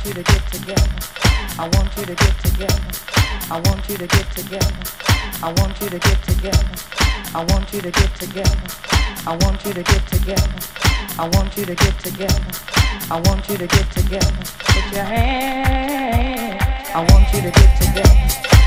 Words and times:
want 0.00 0.16
you 0.16 0.22
to 0.24 0.32
get 0.32 0.52
together. 0.52 0.90
I 1.58 1.68
want 1.68 1.96
you 1.98 2.04
to 2.06 2.14
get 2.14 2.38
together. 2.38 2.80
I 3.50 3.60
want 3.60 3.88
you 3.88 3.96
to 3.98 4.06
get 4.06 4.30
together. 4.32 4.74
I 5.42 5.52
want 5.52 5.80
you 5.82 5.88
to 5.90 5.98
get 5.98 6.24
together. 6.24 6.70
I 7.34 7.44
want 7.44 7.72
you 7.74 7.82
to 7.82 7.90
get 7.90 8.16
together. 8.16 8.56
I 9.26 9.36
want 9.36 9.64
you 9.66 9.72
to 9.74 9.82
get 9.82 10.06
together. 10.08 10.48
I 11.18 11.28
want 11.28 11.56
you 11.56 11.66
to 11.66 11.74
get 11.74 11.98
together. 11.98 12.40
I 13.10 13.20
want 13.20 13.48
you 13.50 13.56
to 13.58 13.66
get 13.66 13.90
together. 13.90 14.36
Put 14.58 14.92
your 14.94 15.04
hands. 15.04 16.62
I 16.94 17.00
want 17.12 17.34
you 17.34 17.42
to 17.42 17.50
get 17.50 17.80
together. 17.82 18.49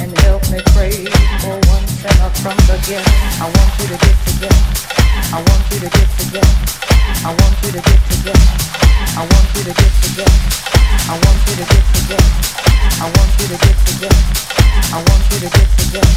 and 0.00 0.10
help 0.20 0.42
me 0.50 0.60
pray 0.74 1.04
for 1.42 1.54
one 1.70 1.86
sinner 1.86 2.30
from 2.42 2.56
the 2.66 2.76
ghetto. 2.86 3.10
I 3.40 3.46
want 3.46 3.70
you 3.80 3.86
to 3.92 3.98
get 3.98 4.16
together. 4.26 4.62
I 5.32 5.38
want 5.38 5.62
you 5.72 5.78
to 5.80 5.90
get 5.90 6.08
together. 6.18 6.54
I 7.24 7.30
want 7.30 7.54
you 7.62 7.70
to 7.72 7.80
get 7.80 8.00
together. 8.10 8.48
I 9.14 9.22
want 9.24 9.48
you 9.54 9.62
to 9.64 9.72
get 9.74 9.92
together. 10.02 10.38
I 11.06 11.14
want 11.18 11.40
you 11.46 11.54
to 11.58 11.66
get 11.68 11.84
together. 11.94 12.30
I 13.00 13.06
want 13.10 13.30
you 13.40 13.46
to 13.48 13.56
get 13.58 13.76
together. 13.86 14.22
I 14.92 14.98
want 15.04 15.22
you 15.30 15.38
to 15.40 15.48
get 15.52 15.68
together. 15.78 16.14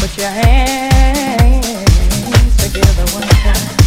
Put 0.00 0.12
your 0.18 0.30
hands 0.30 1.66
together 2.56 3.04
one 3.12 3.28
time. 3.28 3.79